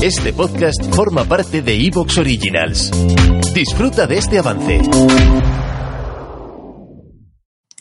[0.00, 2.92] Este podcast forma parte de Evox Originals.
[3.52, 4.80] Disfruta de este avance.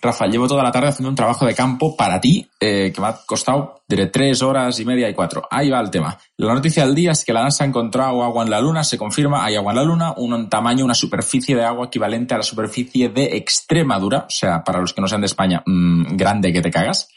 [0.02, 3.08] Rafa, llevo toda la tarde haciendo un trabajo de campo para ti eh, que me
[3.08, 5.48] ha costado de tres horas y media y cuatro.
[5.52, 6.18] Ahí va el tema.
[6.38, 8.98] La noticia del día es que la NASA ha encontrado agua en la Luna, se
[8.98, 12.44] confirma, hay agua en la Luna, un tamaño, una superficie de agua equivalente a la
[12.44, 16.62] superficie de Extremadura, o sea, para los que no sean de España, mmm, grande que
[16.62, 17.10] te cagas.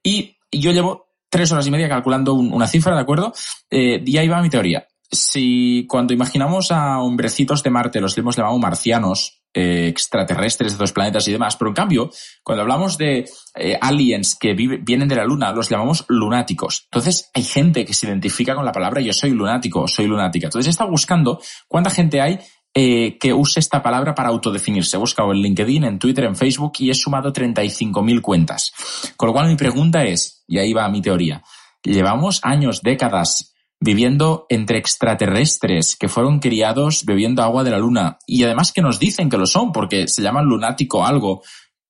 [0.00, 3.32] Y yo llevo tres horas y media calculando un, una cifra, ¿de acuerdo?
[3.68, 4.86] Eh, y ahí va mi teoría.
[5.10, 10.92] Si cuando imaginamos a hombrecitos de Marte los hemos llamado marcianos, eh, extraterrestres de otros
[10.92, 12.10] planetas y demás, pero en cambio,
[12.44, 16.82] cuando hablamos de eh, aliens que vienen de la Luna, los llamamos lunáticos.
[16.84, 20.46] Entonces, hay gente que se identifica con la palabra yo soy lunático, soy lunática.
[20.46, 22.38] Entonces, estado buscando cuánta gente hay
[22.74, 24.96] eh, que use esta palabra para autodefinirse.
[24.96, 28.72] He buscado en LinkedIn, en Twitter, en Facebook y he sumado 35.000 cuentas.
[29.16, 31.42] Con lo cual mi pregunta es, y ahí va mi teoría,
[31.82, 38.42] llevamos años, décadas viviendo entre extraterrestres que fueron criados bebiendo agua de la luna y
[38.42, 41.42] además que nos dicen que lo son porque se llaman lunático algo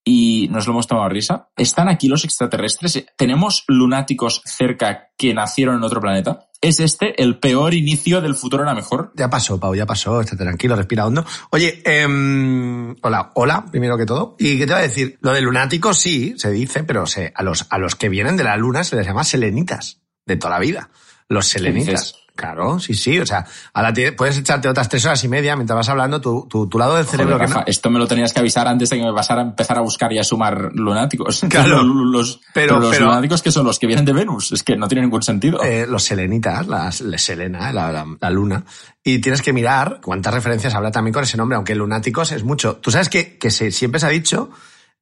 [0.04, 1.48] y nos lo hemos tomado a risa.
[1.56, 3.06] ¿Están aquí los extraterrestres?
[3.16, 6.48] ¿Tenemos lunáticos cerca que nacieron en otro planeta?
[6.60, 9.12] ¿Es este el peor inicio del futuro era mejor?
[9.16, 10.20] Ya pasó, Pau, ya pasó.
[10.20, 11.24] Esté tranquilo, respira hondo.
[11.50, 12.06] Oye, eh,
[13.02, 14.36] hola, hola, primero que todo.
[14.38, 15.18] ¿Y qué te va a decir?
[15.20, 18.44] Lo de lunáticos sí, se dice, pero se, a, los, a los que vienen de
[18.44, 20.90] la luna se les llama selenitas, de toda la vida.
[21.28, 22.23] Los selenitas.
[22.36, 23.20] Claro, sí, sí.
[23.20, 26.48] O sea, ahora te, puedes echarte otras tres horas y media mientras vas hablando tu,
[26.50, 27.34] tu, tu lado del cerebro.
[27.34, 29.42] Joder, que Rafa, no- Esto me lo tenías que avisar antes de que me pasara
[29.42, 31.42] a empezar a buscar y a sumar lunáticos.
[31.48, 31.84] Claro.
[31.84, 34.50] Los, Pero- pero, los pero- lunáticos que son los que vienen de Venus.
[34.50, 35.62] Es que no tiene ningún sentido.
[35.62, 38.64] eh, los selenitas, las, la Selena, la, la, la luna.
[39.04, 42.76] Y tienes que mirar cuántas referencias habrá también con ese nombre, aunque lunáticos es mucho.
[42.78, 44.50] Tú sabes que, que se, siempre se ha dicho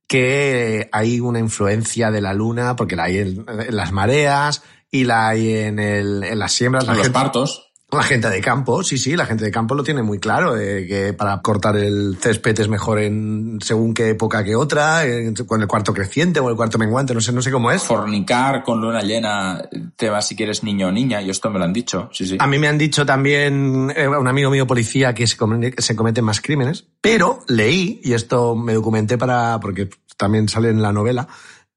[0.07, 4.63] que hay una influencia de la luna, porque la hay en, en las mareas
[4.93, 6.87] y la hay en, el, en las siembras.
[6.87, 7.69] La los gente- partos.
[7.91, 10.87] La gente de campo, sí, sí, la gente de campo lo tiene muy claro, eh,
[10.87, 15.61] que para cortar el césped es mejor en según qué época que otra, en, con
[15.61, 17.83] el cuarto creciente o el cuarto menguante, no sé, no sé cómo es.
[17.83, 19.61] Fornicar con luna llena
[19.95, 21.21] te va si quieres niño o niña.
[21.21, 22.09] Y esto me lo han dicho.
[22.15, 22.39] Sí, sí.
[22.41, 25.37] A mí me han dicho también eh, un amigo mío policía que se,
[25.77, 30.81] se cometen más crímenes, pero leí, y esto me documenté para, porque también sale en
[30.81, 31.29] la novela,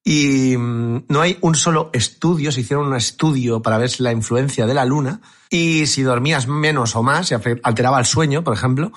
[0.07, 4.11] y mm, no hay un solo estudio, se hicieron un estudio para ver si la
[4.11, 8.53] influencia de la luna y si dormías menos o más, se alteraba el sueño, por
[8.53, 8.91] ejemplo,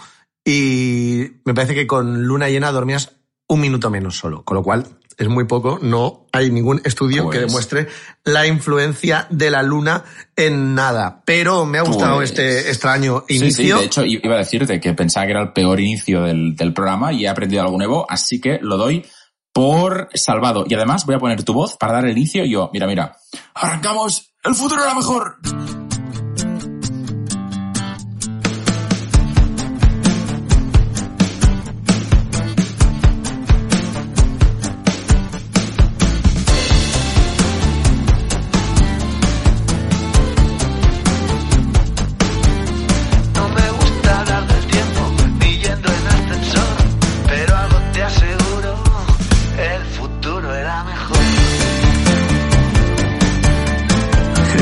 [0.44, 3.12] y me parece que con luna llena dormías
[3.48, 4.86] un minuto menos solo, con lo cual
[5.16, 7.88] es muy poco, no hay ningún estudio que Pues- demuestre
[8.24, 10.04] la influencia de la luna
[10.36, 11.22] en nada.
[11.24, 13.76] Pero me ha gustado Pues- este extraño Sí, inicio.
[13.76, 16.72] sí, de hecho iba a decirte que pensaba que era el peor inicio del, del
[16.72, 19.04] programa y he aprendido algo nuevo, así que lo doy
[19.52, 20.64] por salvado.
[20.68, 23.16] Y además voy a poner tu voz para dar el inicio y yo, mira, mira,
[23.54, 25.87] arrancamos, el futuro era mejor.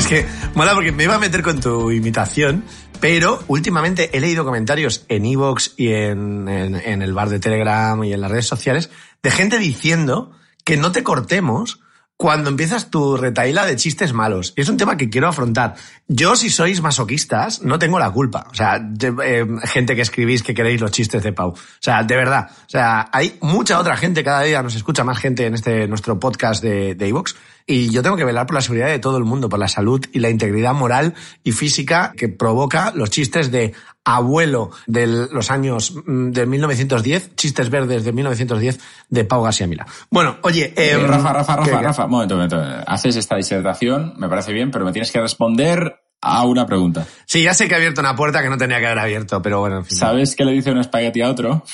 [0.07, 2.63] Es que mola porque me iba a meter con tu imitación,
[3.01, 8.03] pero últimamente he leído comentarios en Evox y en, en- en el bar de Telegram
[8.05, 8.89] y en las redes sociales
[9.23, 10.31] de gente diciendo
[10.65, 11.81] que no te cortemos
[12.17, 14.55] cuando empiezas tu retaíla de chistes malos.
[14.57, 15.75] Y es un tema que quiero afrontar.
[16.09, 18.47] Yo, si sois masoquistas, no tengo la culpa.
[18.51, 18.81] O sea,
[19.23, 21.51] eh, gente que escribís que queréis los chistes de Pau.
[21.51, 22.49] O sea, de verdad.
[22.51, 26.19] O sea, hay mucha otra gente, cada día nos escucha más gente en este nuestro
[26.19, 27.37] podcast de, de Evox.
[27.67, 30.01] Y yo tengo que velar por la seguridad de todo el mundo, por la salud
[30.13, 33.75] y la integridad moral y física que provoca los chistes de
[34.07, 38.79] abuelo de los años mm, de 1910, chistes verdes de 1910
[39.11, 39.85] de Pau García Mila.
[40.11, 41.83] Bueno, oye, Eh, em, Rafa, Rafa, ¿qué- Rafa?
[41.83, 42.63] Rafa, momento, momento.
[42.87, 47.05] Haces esta disertación, me parece bien, pero me tienes que responder a una pregunta.
[47.27, 49.61] Sí, ya sé que he abierto una puerta que no tenía que haber abierto, pero
[49.61, 49.99] bueno, en fin.
[49.99, 51.65] ¿Sabes qué le dice un espagueti a otro?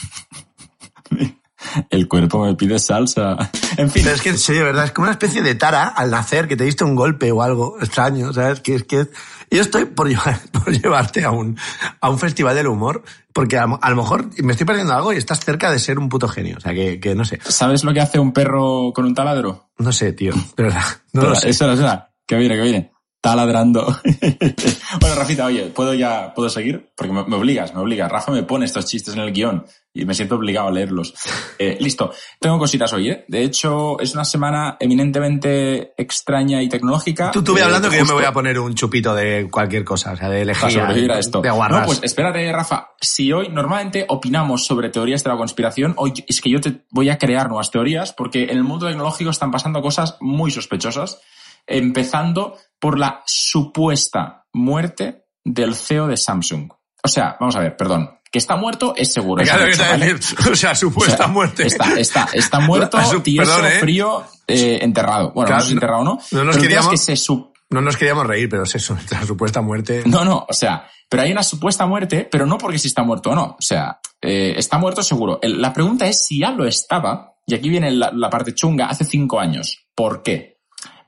[1.91, 3.37] El cuerpo me pide salsa.
[3.77, 4.85] En fin, Pero es que en serio, ¿verdad?
[4.85, 7.77] Es como una especie de tara al nacer, que te diste un golpe o algo
[7.81, 8.61] extraño, ¿sabes?
[8.61, 9.07] Que es que
[9.51, 11.57] yo estoy por, llevar- por llevarte a un,
[12.01, 15.13] a un festival del humor, porque a, lo- a lo mejor me estoy perdiendo algo
[15.13, 16.57] y estás cerca de ser un puto genio.
[16.59, 17.39] O sea, que, que no sé.
[17.45, 19.71] ¿sabes lo que hace un perro con un taladro?
[19.79, 20.33] No sé, tío.
[20.57, 20.83] De verdad.
[21.13, 21.51] No lo Espera, sé.
[21.51, 22.92] Eso, eso, que viene, que viene.
[23.25, 23.87] Está ladrando.
[25.01, 26.91] bueno, Rafita, oye, ¿puedo ya, puedo seguir?
[26.97, 28.11] Porque me, me, obligas, me obligas.
[28.11, 29.65] Rafa me pone estos chistes en el guion
[29.95, 31.15] y me siento obligado a leerlos.
[31.57, 32.13] Eh, listo.
[32.41, 33.25] Tengo cositas hoy, ¿eh?
[33.29, 37.31] De hecho, es una semana eminentemente extraña y tecnológica.
[37.31, 40.15] Tú estuve eh, hablando que yo me voy a poner un chupito de cualquier cosa,
[40.15, 41.43] o sea, de elegir sobrevivir a esto.
[41.43, 41.49] de.
[41.49, 42.89] No, pues espérate, Rafa.
[43.01, 47.09] Si hoy normalmente opinamos sobre teorías de la conspiración, hoy es que yo te voy
[47.11, 51.21] a crear nuevas teorías porque en el mundo tecnológico están pasando cosas muy sospechosas,
[51.67, 56.71] empezando por la supuesta muerte del CEO de Samsung.
[57.05, 58.11] O sea, vamos a ver, perdón.
[58.31, 59.43] Que está muerto es seguro.
[59.45, 59.79] Claro es
[60.51, 61.67] o sea, supuesta O sea, muerte.
[61.67, 63.79] Está, está, está muerto, su- tieso, perdón, ¿eh?
[63.81, 65.33] frío, eh, enterrado.
[65.33, 66.11] Bueno, Claro, no si enterrado no.
[66.11, 68.97] no nos pero es queríamos- que se sup- No nos queríamos reír, pero es eso,
[69.11, 70.03] la supuesta muerte.
[70.07, 73.31] No, no, o sea, pero hay una supuesta muerte, pero no porque si está muerto
[73.31, 73.57] o no.
[73.59, 75.39] O sea, eh, está muerto seguro.
[75.43, 79.05] La pregunta es si ya lo estaba, y aquí viene la, la parte chunga, hace
[79.05, 79.85] cinco años.
[79.95, 80.52] ¿Por qué?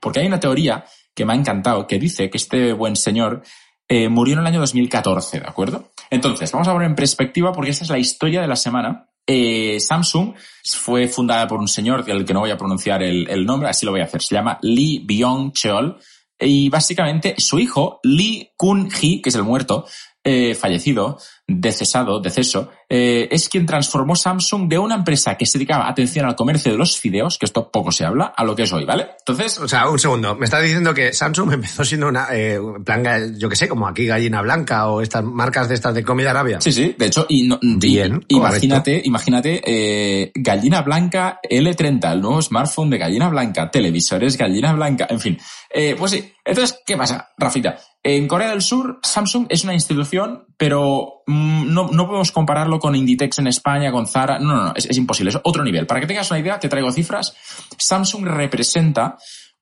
[0.05, 0.85] Porque hay una teoría
[1.15, 3.41] que me ha encantado que dice que este buen señor
[3.87, 5.93] eh, murió en el año 2014, ¿de acuerdo?
[6.11, 9.09] Entonces, vamos a poner en perspectiva porque esta es la historia de la semana.
[9.25, 13.47] Eh, Samsung fue fundada por un señor del que no voy a pronunciar el, el
[13.47, 14.21] nombre, así lo voy a hacer.
[14.21, 15.97] Se llama Lee Byung-cheol.
[16.39, 19.87] Y básicamente su hijo, Lee Kun-hee, que es el muerto,
[20.25, 21.17] eh, fallecido,
[21.47, 26.35] decesado, deceso, eh, es quien transformó Samsung de una empresa que se dedicaba, atención, al
[26.35, 29.07] comercio de los fideos, que esto poco se habla, a lo que es hoy, ¿vale?
[29.19, 30.35] Entonces, O sea, un segundo.
[30.35, 33.87] Me estás diciendo que Samsung empezó siendo una, eh, plan, ga- yo que sé, como
[33.87, 36.57] aquí Gallina Blanca o estas marcas de estas de comida árabe.
[36.59, 42.21] Sí, sí, de hecho, y no- y- Bien, imagínate, imagínate, eh, Gallina Blanca L30, el
[42.21, 45.37] nuevo smartphone de Gallina Blanca, televisores Gallina Blanca, en fin.
[45.71, 47.77] Eh, pues sí, entonces, ¿qué pasa, Rafita?
[48.07, 52.95] En Corea del Sur, Samsung es una institución, pero mm, no, no podemos compararlo con
[52.95, 55.87] Inditex en España, con Zara, no, no, no, es, es imposible, es otro nivel.
[55.87, 57.35] Para que tengas una idea, te traigo cifras.
[57.79, 59.17] Samsung representa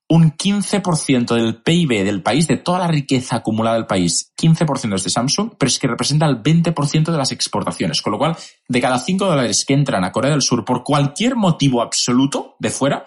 [0.10, 5.06] un 15% del PIB del país, de toda la riqueza acumulada del país, 15% es
[5.06, 8.02] de Samsung, pero es que representa el 20% de las exportaciones.
[8.02, 8.36] Con lo cual,
[8.68, 12.72] de cada 5 dólares que entran a Corea del Sur por cualquier motivo absoluto de
[12.72, 13.06] fuera,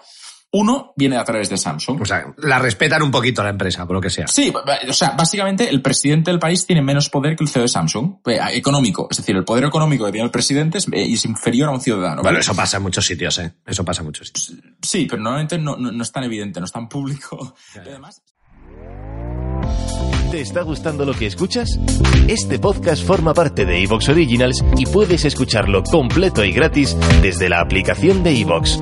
[0.51, 2.01] uno viene a través de Samsung.
[2.01, 4.27] O sea, la respetan un poquito a la empresa, por lo que sea.
[4.27, 4.53] Sí,
[4.87, 8.17] o sea, básicamente el presidente del país tiene menos poder que el CEO de Samsung,
[8.25, 9.07] eh, económico.
[9.09, 11.81] Es decir, el poder económico que tiene el presidente es, eh, es inferior a un
[11.81, 12.21] ciudadano.
[12.21, 13.53] Bueno, eso pasa en muchos sitios, ¿eh?
[13.65, 14.53] Eso pasa en muchos sitios.
[14.81, 17.55] Sí, pero normalmente no, no, no es tan evidente, no es tan público.
[17.75, 18.21] Y además,
[20.31, 21.79] ¿Te está gustando lo que escuchas?
[22.27, 27.61] Este podcast forma parte de Evox Originals y puedes escucharlo completo y gratis desde la
[27.61, 28.81] aplicación de Evox.